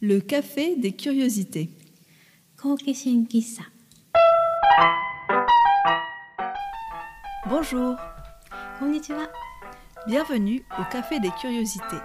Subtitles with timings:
[0.00, 1.70] Le café des curiosités.
[2.56, 3.64] 好奇心喫茶
[7.48, 7.98] Bonjour,
[8.78, 9.28] こんにちは
[10.06, 12.00] bienvenue au café des curiosités.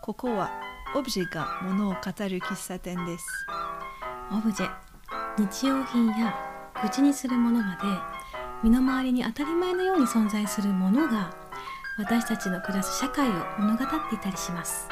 [0.00, 0.50] ここは
[0.94, 3.26] オブジェが物を語る喫茶店です。
[4.32, 4.70] オブジェ
[5.38, 6.34] 日用品や
[6.82, 7.82] 口にするものまで
[8.62, 11.30] 身の回りに当たり前のように存在するものが
[11.98, 14.88] 私たちの暮らす社会を物語っていたりします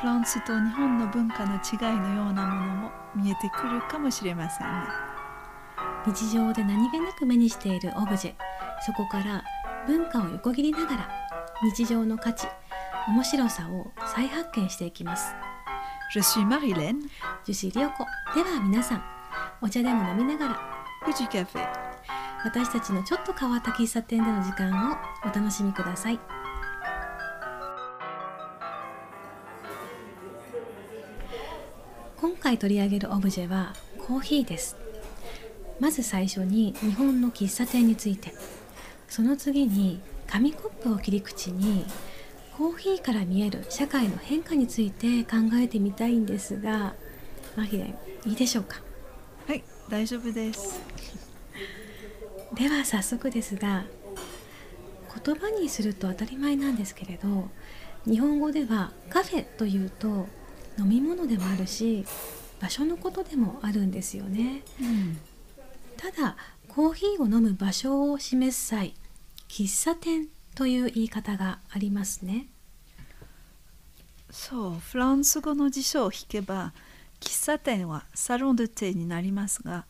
[0.00, 4.72] フランスと日本の文化の違いのようなものも見えてくるかもしれませんね。
[6.06, 8.34] 日常で何気なく目にしているオブジェ
[8.84, 9.42] そこから
[9.86, 11.08] 文化を横切りながら
[11.62, 12.46] 日常の価値
[13.08, 15.34] 面白さを再発見していきます。
[16.14, 17.08] Je suis Marilène,
[17.44, 19.04] 樹脂リオコでは皆さん
[19.62, 20.60] お茶でも飲みながら。
[21.06, 21.86] Ou du café.
[22.44, 26.20] 私たちのちょっと変わった喫茶店での時間をお楽しみください
[32.18, 33.74] 今回取り上げるオブジェは
[34.06, 34.76] コーヒーです。
[35.78, 38.32] まず最初に日本の喫茶店について。
[39.08, 41.84] その次に紙コップを切り口に
[42.56, 46.94] コーヒーから見える社会の変化について考えてみたいんですが
[47.54, 48.80] マヒレンいいでしょうか？
[49.46, 50.80] はい、大丈夫です。
[52.54, 53.84] では早速ですが
[55.24, 57.48] 言葉にすると当たり前なんですけれど
[58.06, 60.26] 日本語ではカフェというと
[60.78, 62.04] 飲み物でもあるし
[62.60, 64.62] 場所のことでもあるんですよね。
[64.80, 65.18] うん、
[65.96, 66.36] ただ
[66.68, 68.94] コーヒーを飲む場所を示す際
[69.48, 72.46] 喫茶店という言い方がありますね。
[74.30, 76.72] そう、フランス語の辞書を引けば、
[77.20, 79.86] 喫茶店はサロン・ド・テになりますが、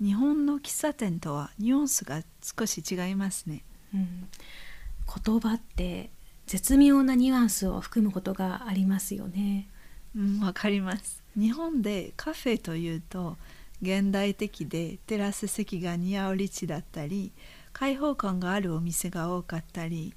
[0.00, 3.64] 日本の喫茶店とはニュアンスが少し違いますね。
[3.94, 4.28] うん、
[5.24, 6.10] 言葉って
[6.46, 9.68] 絶妙なニュアンスを含むことがありますよね
[10.18, 11.22] うん、わかります。
[11.36, 13.38] 日本でカフェというと、
[13.80, 17.32] 現代的でテラス席が似合う立地だったり、
[17.72, 20.12] 開放感があるお店が多かったり、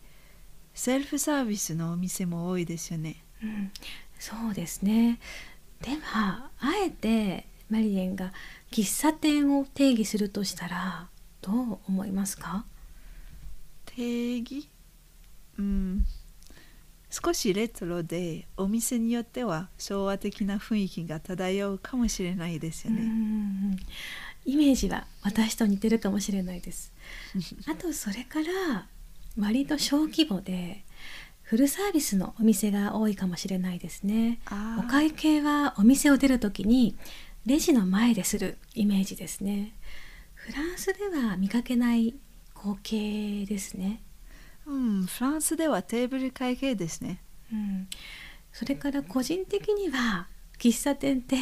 [0.74, 3.24] セルフサービスのお店も多いですよね。
[3.44, 3.72] うん、
[4.18, 5.20] そうですね
[5.82, 8.32] ではあえてマリエンが
[8.72, 11.08] 喫茶店を定義するとしたら
[11.42, 12.66] どう思いますか？
[13.86, 14.70] 定義？
[15.58, 16.06] うん
[17.12, 23.02] 少しレトロでお店によっては昭和的な雰囲気が漂うかもしれないですようね。
[23.04, 23.78] ん
[24.46, 26.94] イメージは私と似てるかもしれないです。
[27.68, 28.88] あとそれから
[29.38, 30.84] 割と小規模で
[31.42, 34.40] フルサービスのお店が多いかもしれないですね。
[34.80, 36.98] お会計はお店を出るときに
[37.46, 39.74] レジの前でするイメージですね。
[40.34, 42.16] フランスでは見かけない
[42.56, 44.02] 光景ですね、
[44.66, 47.22] うん、フランスではテーブル会計ですね。
[47.52, 47.88] うん、
[48.52, 50.28] それから個人的には
[50.58, 51.36] 喫茶店って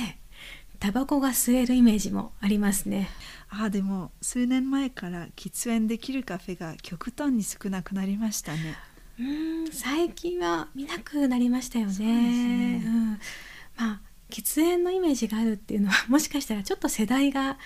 [0.80, 3.10] タバコが吸えるイメージもありますね。
[3.50, 8.78] ああでも数年前から喫煙できるカフェが極端に少なくなりましたね。
[9.20, 12.06] うん最近は見なくなりましたよね。
[12.80, 12.84] ね。
[12.86, 13.20] うん、ま
[13.78, 17.58] あ喫煙のイメージがあるっていうのはもしかしたらちょっと世代が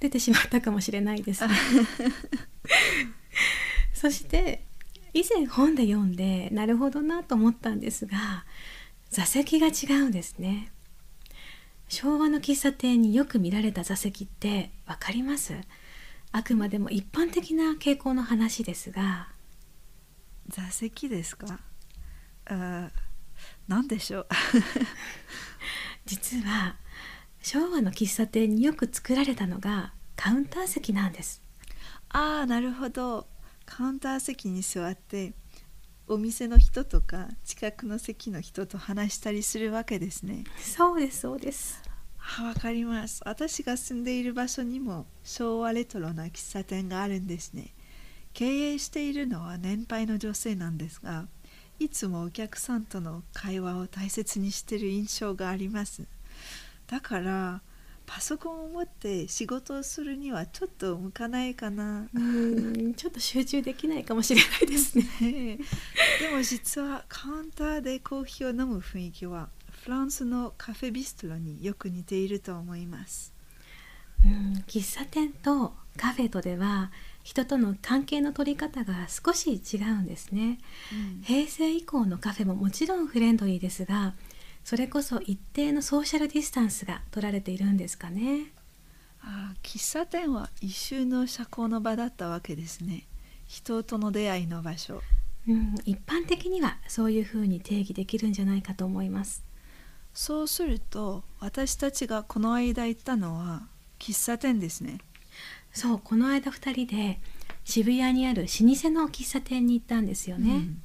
[0.00, 1.54] 出てしまったかもしれないですね。
[3.92, 4.64] そして
[5.14, 8.44] 以前本で読んでなるほどなと思ったんですが
[9.10, 10.72] 座席が違うんですね。
[11.88, 15.52] 昭和の喫茶店によく見られた座席ってわかります？
[16.32, 19.28] あくまでも一般的な傾向の話ですが。
[20.48, 21.60] 座席ですか？
[22.46, 22.90] あー
[23.68, 24.26] なんでしょう？
[26.06, 26.76] 実は
[27.42, 31.42] 昭和の喫茶店によく作られたのがカウンター席なんです。
[32.08, 33.26] ああなるほど
[33.74, 35.32] カウンター席に座って
[36.06, 40.44] お店の人とか近くの席の人と話したりするわけですね。
[40.58, 41.82] そうですそうです。
[42.38, 43.22] あわかります。
[43.24, 47.72] 私が住んでいる場所にも昭和レトロな喫茶店があるんですね。
[48.34, 48.44] 経
[48.74, 51.26] 営しているのは年配の女性なんですが
[51.78, 56.02] いつもお客さんとの会話を大切にしている印象があります。
[56.88, 57.62] だから
[58.14, 62.08] パソコンを持って仕事をするにはちょっと向かないかな。
[62.12, 65.06] うーんちょっと集中できないかもしれないですね。
[66.20, 73.32] でも実はカウンターでコーヒーを飲む雰囲気はフランスのカフェビストロによく似ていると思います。
[74.22, 76.92] うん喫茶店とカフェとでは
[77.22, 80.58] 人との関係の取り方が少し違うんですね。
[81.22, 84.12] 平成以降のカフェももちろんフレンドリーですが
[84.64, 88.52] それこそ一定のソーシャルディスタンスが取られているんですかね。
[89.20, 93.06] ああ喫茶店は一周の社交の場だったわけですね。
[93.46, 95.02] 人との出会いの場所。
[95.48, 99.44] うん、一般的にはそういうふうに定義できるんじゃないかと思います。
[100.14, 103.62] そうすると私たちがこの間行ったのは
[103.98, 104.98] 喫茶店ですね。
[105.72, 107.20] そうこの間2人で
[107.64, 110.82] 渋谷にある老舗の喫茶店に行ったんですよね、うん。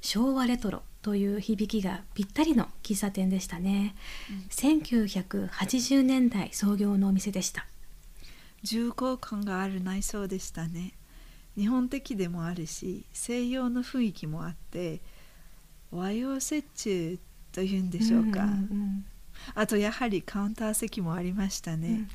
[0.00, 3.94] 昭和レトロという響きがぴったりの喫茶店でしたね、
[4.50, 7.66] 1980年代創業のお店でした。
[8.62, 10.92] 重厚感がある内装でしたね。
[11.56, 15.00] 日本的でもあるし西洋の雰囲気もあって
[15.90, 17.18] 和洋折衷
[17.52, 19.04] というんでしょうか、んんん。
[19.54, 22.08] あとやはりカウンター席もありましたね、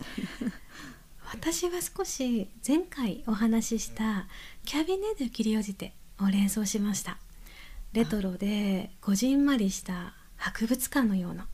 [1.32, 4.28] 私は少し前回お話しした
[4.66, 7.18] キャビネ・ドゥ・キュリオジテを連想しました
[7.94, 11.48] レトロでこじんまりした博物館のような。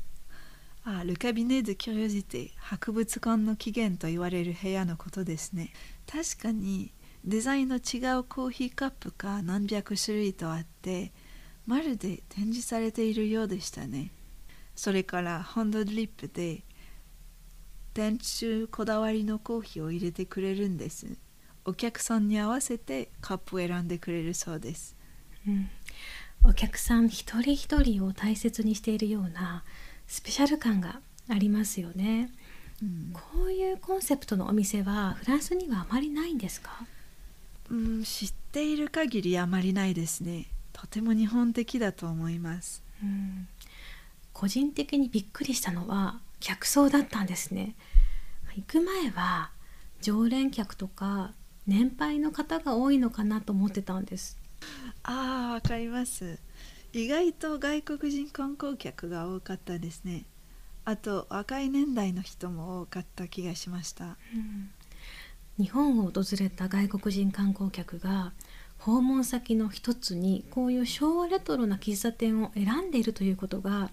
[0.85, 5.71] あルカビネ・ド・キュリオジテ博物館の起源と言われる部屋のことですね。
[6.11, 6.91] 確かに
[7.23, 11.13] デザインの違うコーヒーカップが何百種類とあって
[11.65, 14.11] まるで展示されているようでしたね。
[14.75, 16.63] それからハンドドリップで
[17.93, 21.07] 店中こだわりのコーヒーを入れてくれるんです。
[21.63, 24.97] お客さんに合わせてカップを選んでくれるそうです。
[25.47, 25.69] うん、
[26.45, 29.63] お客さん一人一人を大切にしているような
[30.07, 30.99] スペシャル感が
[31.29, 32.29] ありますよね。
[32.81, 33.13] うん。
[33.13, 36.85] こういうコンセプトのお店はフランスにはあまりないんですか？
[37.71, 40.47] うん、知っている限りあまりないですね。
[40.73, 42.83] とても日本的だと思います。
[43.01, 43.47] うん。
[44.33, 47.75] 個人的にびっくりしたのは客層だったんですね。
[48.55, 49.51] 行く前は
[50.01, 51.31] 常連客とか
[51.65, 54.37] 年配の方が多いのかなと思ってたんです
[55.03, 56.39] ああわかります。
[56.93, 60.25] 意外と外国人観光客が多かったですね。
[60.85, 64.17] あと若い年代の人も多かった気がしました。
[65.57, 68.33] 日本を訪れた外国人観光客が
[68.79, 73.91] 訪問先の一つにこういう昭和レトロな喫茶店を選んでいるということが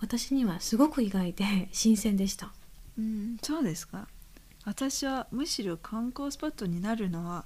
[0.00, 2.52] 私にはすごく意外で新鮮でした。
[2.98, 4.08] うんそうですか。
[4.64, 7.44] 私はむしろ観光スポットになるのは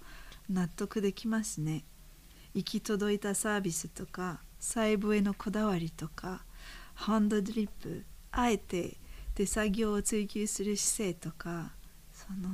[0.50, 1.84] 納得できますね
[2.56, 6.42] 行き届いたサービスとか細部へのこだわりとか
[6.94, 8.96] ハンドドリップあえて
[9.34, 11.72] 手作業を追求する姿勢とか
[12.14, 12.48] その、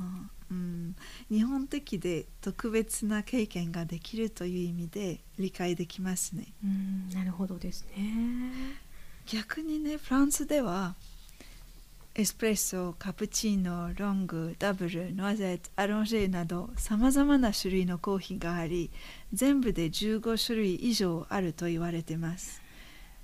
[0.51, 0.95] うん、
[1.31, 6.47] 日本的で特別な経験ができるという意味で理解できますね。
[6.61, 8.51] うんなるほどですね。
[9.25, 10.95] 逆にねフランスでは
[12.15, 18.91] エスプレッソカプチーノロングダブルノワゼットアロンジェなどさまざまな種類のコーヒーがあり
[19.33, 22.61] 全部で15種類以上あると言われてます。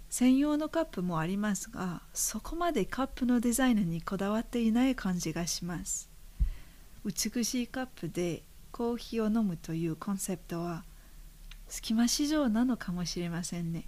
[0.09, 6.09] 専用のカップもありますがそこまでカップのデザインにこだわっていない感じがします。
[7.06, 8.41] 美しいカップで
[8.71, 10.83] コーヒーを飲むというコンセプトは
[11.68, 13.88] 隙間市場なのかもしれませんね。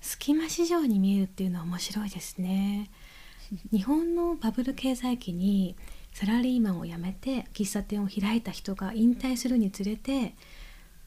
[0.00, 2.90] 隙間市場に見えるっていうのは面白いですね。
[3.72, 5.76] 日本のバブル経済期に
[6.12, 10.34] サラリーマンを辞めて喫茶店を開いた人が引退するにつれて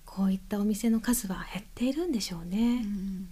[0.05, 3.27] こういったお店の数は減っているんでしょうね、うん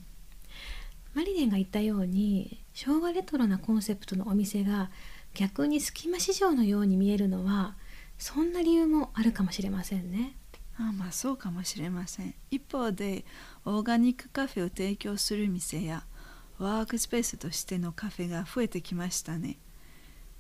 [1.14, 4.90] マリネンが言ったように昭和レトロなコンセプトのお店が
[5.34, 7.76] 逆に隙間市場のように見えるのは
[8.18, 10.36] そんな理由もあるかもしれませんね。
[10.78, 13.26] あまあそうかもしれません一方で
[13.66, 16.06] オーガニックカフェを提供する店や
[16.62, 19.58] ワークスペースとしてのカフェが増えてきましたね。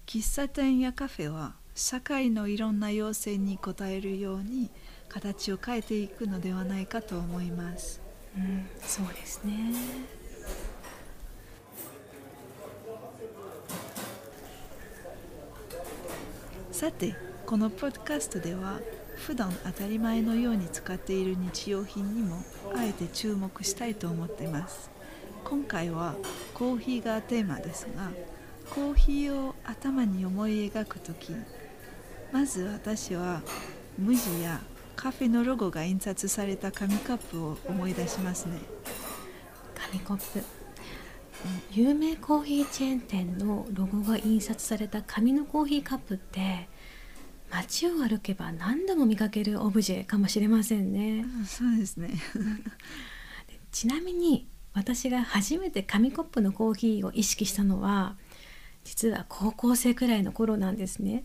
[0.05, 4.69] 喫茶店やカフェは社会のいろんな要請に応えるように
[5.09, 7.99] 形を変えていくのではないかと思います。
[8.37, 9.73] うん、そうですね。
[16.71, 17.15] さて
[17.47, 18.79] このポッドキャストでは
[19.15, 22.43] 普段当たり前のように使っている日用品にも
[22.75, 25.00] あえて注目したいと思っています
[25.51, 26.15] 今回は
[26.53, 28.10] コーヒーがテーマですが
[28.74, 31.36] コーヒーを頭に思い描く時
[32.31, 33.41] まず私は
[34.00, 34.62] 無地や
[34.96, 38.60] カフェのロゴが印刷された紙カップを思い出しますね
[39.75, 40.41] 紙コップ。
[41.74, 46.70] 有名コーヒーチェーン店のロゴが印刷された紙のコーヒーカップって
[47.50, 51.25] 街を歩けば何度も見かけるオブジェかもしれませんね。
[51.39, 52.12] うんそうですね
[53.74, 58.15] ちなみに私が初めて紙コップのコーヒーを意識したのは
[58.83, 61.23] 実は高校生くらいの頃なんですね。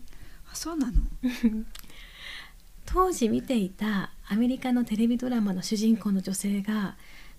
[0.51, 0.93] あそうなの？
[2.85, 6.95] 当時見ていたアメリカのテレビドラマの主人公の女性が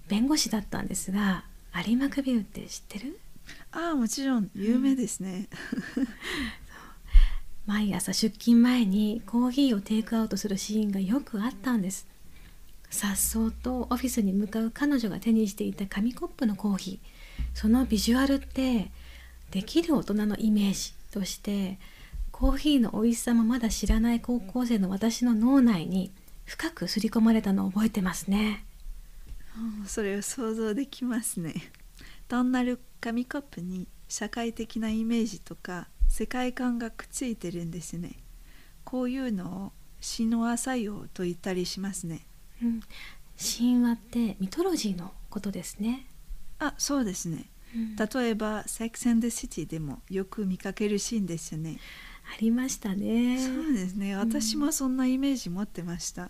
[0.08, 1.44] 弁護士だったんですが
[1.86, 3.18] 有馬クビウって知ってる？
[3.70, 4.50] ああもちろん。
[4.54, 5.48] 有名ですね、
[7.66, 12.06] 毎朝出勤前にコーヒーをテイクアウトするシーンがよくあったんです
[12.90, 17.08] さっそうとオフィスに向かう彼女が手にしていた紙コップのコーヒー
[17.54, 18.90] そのビジュアルって
[19.50, 21.78] できる大人のイメージとして
[22.32, 26.12] コーヒーの美味しさもまだ知らない高校生の私の脳内に
[26.44, 28.64] 深く刷り込まれたのを覚えてますね。
[29.86, 31.54] それを想像できますね。
[32.28, 38.12] トンナル紙コップに社会的なイメージとか世界観がくっついてるんですね。
[38.84, 42.27] こういうのを神話作用と言ったりしますね。
[42.62, 42.80] うん、
[43.38, 46.06] 神話ってミトロジーのことですね。
[46.58, 47.46] あ、そうですね。
[47.74, 51.78] うん、例えば「セックス・ンド・シティ」でもよく見かけるシーンですよね。
[52.34, 53.38] ありましたね。
[53.38, 54.16] そうですね。
[54.16, 56.28] 私もそんなイメージ持ってました、うん、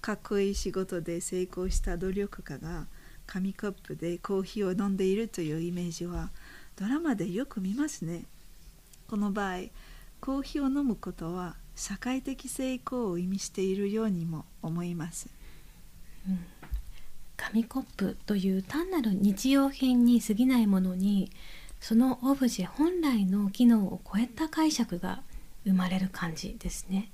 [0.00, 2.86] かっこいい仕事で成功した努力家が
[3.26, 6.30] 紙コップでコーヒーを飲んでいるというイメージは
[6.76, 8.24] ドラマでよく見ますね。
[9.08, 9.58] この場合
[10.20, 15.28] コーヒーを飲むことは社会的成功を意味しているようにも思います、
[16.28, 16.38] うん、
[17.36, 21.30] 紙コップという単なる日用品に過ぎないものに
[21.80, 25.22] そのオブジェ本来の機能を超えた解釈が
[25.64, 27.10] 生まれる感じですね。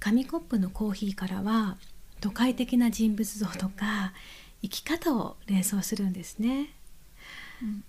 [0.00, 1.76] 紙コップのコーヒーからは
[2.20, 4.12] 都会的な人物像とか
[4.62, 6.70] 生き方を連想するんですね、
[7.62, 7.84] うん、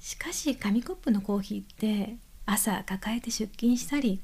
[0.00, 2.16] しかし紙コップのコーヒーって
[2.46, 4.20] 朝抱えて出勤したり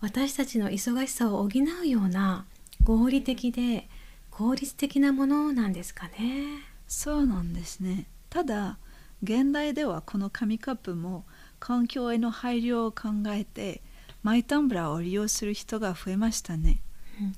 [0.00, 1.50] 私たちの忙しさを補
[1.82, 2.46] うような
[2.82, 3.88] 合理的で
[4.32, 6.62] 効率的なものなんですかね。
[6.88, 8.06] そうなんですね。
[8.30, 8.78] ただ
[9.22, 11.24] 現代ではこの紙カップも
[11.60, 13.82] 環境への配慮を考えて
[14.22, 16.80] マイタンブラーを利用する人が増えましたね、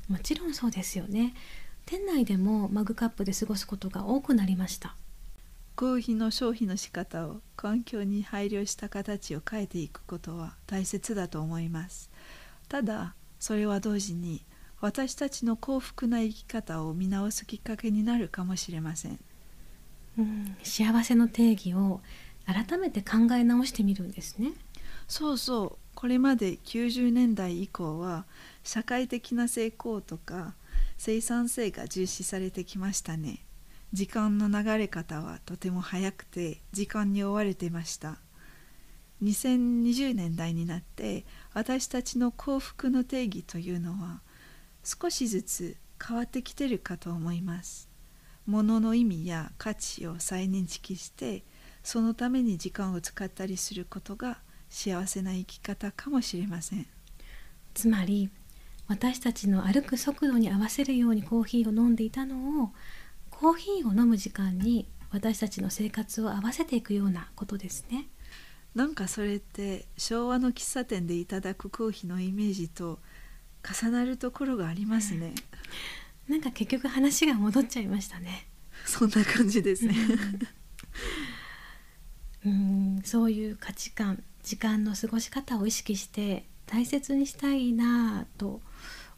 [0.08, 1.34] うん、もちろんそうですよね。
[1.84, 4.94] 店内でもマグカップで過ごすことが多くなりました。
[5.76, 12.08] コーヒーの消費の仕方を環境に配慮した形を変えていくことは大切だと思います。
[12.68, 14.42] ただそれは同時に
[14.84, 19.18] 私たちの幸福な生き方を見直すきっかけになるかもしれません、
[20.18, 22.02] うん、幸せの定義を
[22.44, 24.52] 改めて考え直してみるんですね。
[25.08, 25.78] そうそう。
[25.94, 28.26] これまで90年代以降は
[28.62, 30.52] 社会的な成功とか
[30.98, 33.46] 生産性が重視されてきましたね。
[33.94, 38.18] 時間の流れ方はとても早くて時間に追われていました。
[39.22, 41.24] 2020年代になって
[41.54, 44.20] 私たちの幸福の定義というのは
[44.84, 45.76] 少しずつ
[46.06, 47.88] 変わってきてるかと思います。
[48.46, 51.44] 物の意味や価値を再認識して
[51.82, 54.38] そのために時間を使ったりすることが
[54.68, 56.86] 幸せな生き方かもしれません。
[57.72, 58.30] つまり
[58.86, 62.70] 私たちの歩く速度に合わせるようにコーヒーを飲んでいたのを
[63.30, 68.08] コーヒーを飲む時間に私たちの生活を合わせていくようなことですね。
[68.74, 72.98] なんかそれって昭和の喫茶店でいただくコーヒーのイメージと
[73.64, 75.32] 重なるところがありますね、
[76.28, 78.46] うん、なんか結局話が戻っちゃいましたね。
[78.84, 79.94] そんな感じですね。
[82.44, 83.02] うん。
[83.04, 88.60] そういう価値観時間の過ごし方を意識して大切にしたいなと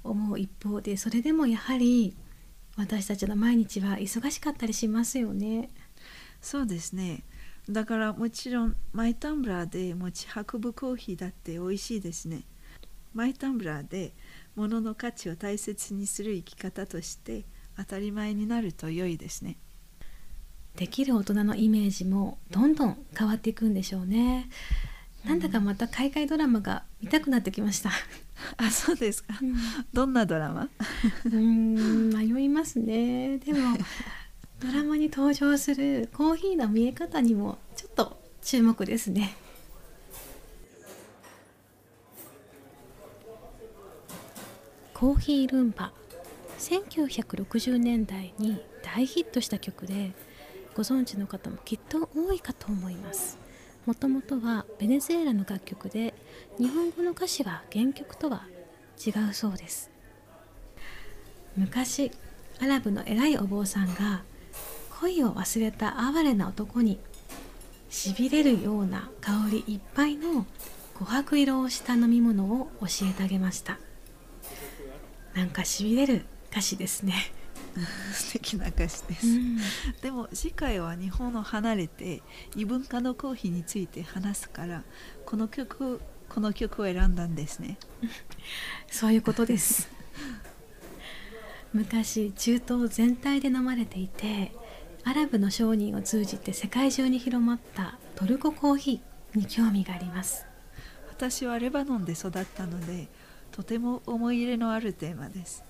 [0.05, 2.17] 思う一方でそれでもやはり
[2.77, 5.71] 私たちの毎日は忙しかったりしますよね。
[6.41, 7.25] そうですね。
[7.69, 12.43] だからもちろんマイタンブラーで持ち運ぶコーヒーだって美味しいですね。
[13.13, 14.13] マイタンブラーで
[14.57, 17.45] 物の価値を大切にする生き方として
[17.77, 19.59] 当たり前になると良いですね。
[20.77, 24.49] できる大人のイメージもどんどん変わっていくんでしょうね。
[25.25, 27.91] なんだかまた海外ドラマが見たくなってきました。
[28.59, 29.39] あ、そうですか。
[29.43, 29.57] うん、
[29.93, 30.69] どんなドラマ？
[31.25, 33.39] うん、迷いますね。
[33.39, 33.77] でも
[34.61, 39.37] ドラマに登場するコーヒーの見え方にもちょっと注目ですね。
[44.99, 45.93] コーヒールンバ。
[46.59, 50.13] 1960年代に大ヒットした曲で
[50.75, 53.37] ご存知の方もきっと多いかと思います。
[53.85, 56.15] もともとはベネズエラの楽曲で
[56.59, 58.47] 日本語の歌詞は原曲とは
[59.07, 59.91] 違うそうです。
[61.59, 62.11] 昔
[62.59, 64.23] アラブの偉いお坊さんが
[64.99, 66.99] 恋を忘れた哀れな男に
[67.91, 70.47] しびれるような香りいっぱいの
[70.95, 73.79] 琥珀色をした飲み物を教えてあげました。
[75.37, 77.15] なんかしびれる歌詞ですね。
[78.15, 79.59] 素敵な歌詞です、うん、
[80.01, 82.23] でも次回は日本を離れて
[82.55, 84.83] 異文化のコーヒーについて話すから
[85.27, 86.01] この曲
[86.31, 87.77] この曲を選んだんですね。
[88.91, 89.89] そういうことです。
[91.75, 94.53] 昔中東全体で飲まれていて
[95.05, 100.47] アラブの商人を通じて世界中に広まったトルココーヒーに興味があります。
[101.11, 103.09] 私はレバノンで育ったので
[103.57, 105.65] とても思い入れのあるテーマです。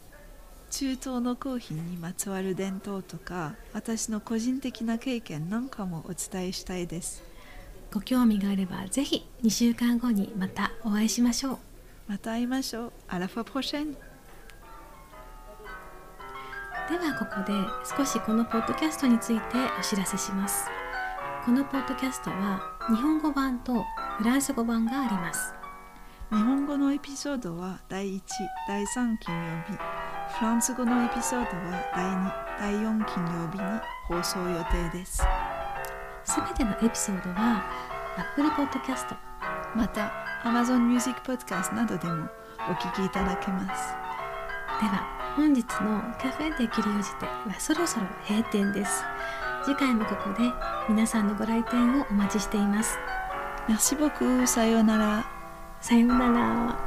[0.72, 7.22] 中東のコーヒーにまつわる伝統とか私の個人的な経験なんかもお伝えしたいです。
[7.92, 11.58] ご興味があればぜひ2週間後にまたお会いしましょう。
[12.08, 12.92] また会いましょう。
[13.06, 13.92] アラファプロシェン。
[13.92, 13.98] で
[16.98, 17.52] はここで
[17.96, 19.44] 少しこのポッドキャストについて
[19.78, 20.66] お知らせします。
[21.46, 23.84] このポッドキャストは日本語版と
[24.18, 25.55] フランス語版があります
[26.28, 28.20] 日本語のエピソードは第1
[28.66, 29.78] 第3金曜日。
[30.38, 35.22] フランス語のエピソードは第2第4金曜日に放送予定です。
[36.24, 37.64] すべてのエピソードは
[38.34, 39.16] Apple Podcast
[39.76, 42.28] また Amazon Music Podcast などでも
[42.68, 43.94] お聞きいただけます。
[44.80, 45.06] では
[45.36, 49.04] 本日のカフェで切りおじてはそろそろ閉店です。
[49.64, 50.52] 次回もここで
[50.88, 52.98] 皆さんのご来店をお待ちしています。
[53.68, 55.35] Merci beaucoup さようなら
[55.80, 56.85] さようなら。